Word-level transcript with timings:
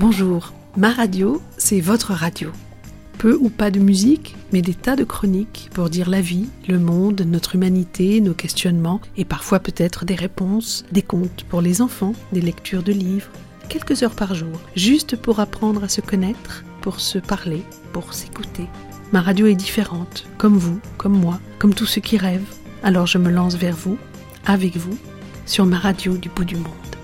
Bonjour, 0.00 0.52
ma 0.76 0.92
radio, 0.92 1.42
c'est 1.56 1.80
votre 1.80 2.12
radio. 2.12 2.52
Peu 3.18 3.34
ou 3.34 3.48
pas 3.48 3.72
de 3.72 3.80
musique, 3.80 4.36
mais 4.52 4.62
des 4.62 4.72
tas 4.72 4.94
de 4.94 5.02
chroniques 5.02 5.70
pour 5.74 5.90
dire 5.90 6.08
la 6.08 6.20
vie, 6.20 6.48
le 6.68 6.78
monde, 6.78 7.22
notre 7.22 7.56
humanité, 7.56 8.20
nos 8.20 8.32
questionnements 8.32 9.00
et 9.16 9.24
parfois 9.24 9.58
peut-être 9.58 10.04
des 10.04 10.14
réponses, 10.14 10.84
des 10.92 11.02
contes 11.02 11.44
pour 11.48 11.60
les 11.60 11.82
enfants, 11.82 12.12
des 12.32 12.40
lectures 12.40 12.84
de 12.84 12.92
livres, 12.92 13.32
quelques 13.68 14.04
heures 14.04 14.14
par 14.14 14.36
jour, 14.36 14.60
juste 14.76 15.16
pour 15.16 15.40
apprendre 15.40 15.82
à 15.82 15.88
se 15.88 16.00
connaître, 16.00 16.62
pour 16.80 17.00
se 17.00 17.18
parler, 17.18 17.64
pour 17.92 18.14
s'écouter. 18.14 18.68
Ma 19.10 19.20
radio 19.20 19.48
est 19.48 19.56
différente, 19.56 20.28
comme 20.38 20.56
vous, 20.56 20.78
comme 20.96 21.18
moi, 21.18 21.40
comme 21.58 21.74
tous 21.74 21.86
ceux 21.86 22.02
qui 22.02 22.18
rêvent. 22.18 22.54
Alors 22.84 23.08
je 23.08 23.18
me 23.18 23.30
lance 23.30 23.56
vers 23.56 23.74
vous, 23.74 23.98
avec 24.46 24.76
vous, 24.76 24.96
sur 25.44 25.66
ma 25.66 25.76
radio 25.80 26.16
du 26.16 26.28
bout 26.28 26.44
du 26.44 26.54
monde. 26.54 26.97